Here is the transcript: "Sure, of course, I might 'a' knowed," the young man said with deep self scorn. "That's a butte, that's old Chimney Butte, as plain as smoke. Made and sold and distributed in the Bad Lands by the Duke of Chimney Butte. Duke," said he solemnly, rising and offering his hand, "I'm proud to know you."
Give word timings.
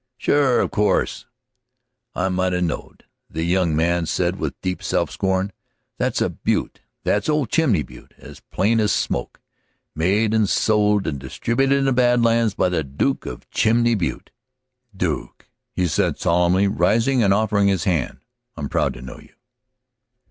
"Sure, 0.17 0.59
of 0.61 0.71
course, 0.71 1.27
I 2.15 2.27
might 2.29 2.55
'a' 2.55 2.61
knowed," 2.63 3.05
the 3.29 3.43
young 3.43 3.75
man 3.75 4.07
said 4.07 4.37
with 4.37 4.59
deep 4.61 4.81
self 4.81 5.11
scorn. 5.11 5.51
"That's 5.99 6.21
a 6.21 6.29
butte, 6.31 6.81
that's 7.03 7.29
old 7.29 7.51
Chimney 7.51 7.83
Butte, 7.83 8.15
as 8.17 8.39
plain 8.39 8.79
as 8.79 8.91
smoke. 8.91 9.39
Made 9.93 10.33
and 10.33 10.49
sold 10.49 11.05
and 11.05 11.19
distributed 11.19 11.77
in 11.77 11.85
the 11.85 11.93
Bad 11.93 12.23
Lands 12.23 12.55
by 12.55 12.69
the 12.69 12.83
Duke 12.83 13.27
of 13.27 13.47
Chimney 13.51 13.93
Butte. 13.93 14.31
Duke," 14.97 15.47
said 15.85 16.15
he 16.15 16.19
solemnly, 16.19 16.67
rising 16.67 17.21
and 17.21 17.31
offering 17.31 17.67
his 17.67 17.83
hand, 17.83 18.25
"I'm 18.57 18.69
proud 18.69 18.95
to 18.95 19.03
know 19.03 19.19
you." 19.19 19.35